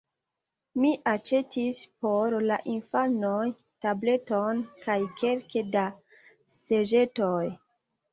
[0.83, 3.41] Mi aĉetis por la infanoj
[3.87, 5.85] tableton kaj kelke da
[6.55, 7.45] seĝetoj.